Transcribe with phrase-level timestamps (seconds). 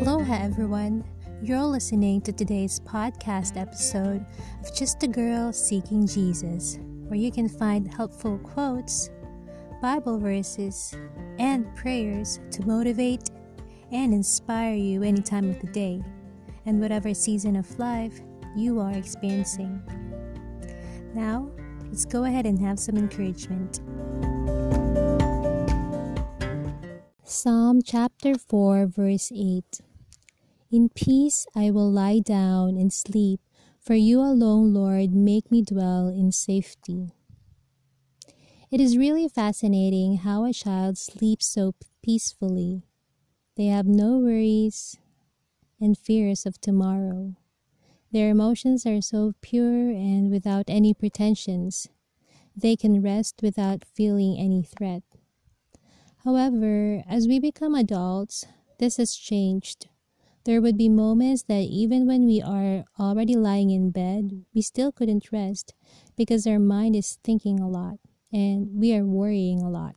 [0.00, 1.04] Aloha, everyone.
[1.42, 4.24] You're listening to today's podcast episode
[4.62, 9.10] of Just a Girl Seeking Jesus, where you can find helpful quotes,
[9.82, 10.96] Bible verses,
[11.38, 13.28] and prayers to motivate
[13.92, 16.02] and inspire you any time of the day
[16.64, 18.22] and whatever season of life
[18.56, 19.82] you are experiencing.
[21.12, 21.50] Now,
[21.88, 23.80] let's go ahead and have some encouragement.
[27.22, 29.80] Psalm chapter 4, verse 8
[30.70, 33.40] In peace I will lie down and sleep,
[33.80, 37.10] for you alone, Lord, make me dwell in safety.
[38.70, 42.84] It is really fascinating how a child sleeps so peacefully.
[43.56, 44.96] They have no worries
[45.80, 47.34] and fears of tomorrow.
[48.12, 51.88] Their emotions are so pure and without any pretensions.
[52.54, 55.02] They can rest without feeling any threat.
[56.22, 58.46] However, as we become adults,
[58.78, 59.88] this has changed.
[60.44, 64.90] There would be moments that even when we are already lying in bed, we still
[64.90, 65.74] couldn't rest
[66.16, 67.98] because our mind is thinking a lot
[68.32, 69.96] and we are worrying a lot.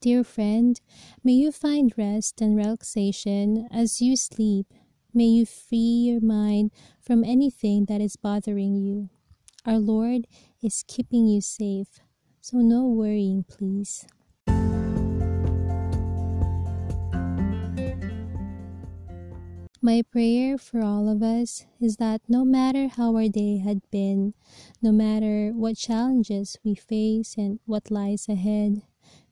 [0.00, 0.80] Dear friend,
[1.22, 4.66] may you find rest and relaxation as you sleep.
[5.14, 9.10] May you free your mind from anything that is bothering you.
[9.64, 10.26] Our Lord
[10.62, 12.00] is keeping you safe,
[12.40, 14.06] so no worrying, please.
[19.84, 24.32] My prayer for all of us is that no matter how our day had been,
[24.80, 28.82] no matter what challenges we face and what lies ahead,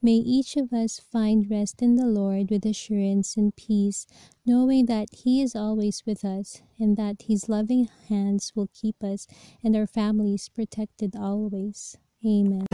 [0.02, 4.08] may each of us find rest in the Lord with assurance and peace,
[4.44, 9.28] knowing that He is always with us and that His loving hands will keep us
[9.62, 11.96] and our families protected always.
[12.26, 12.66] Amen.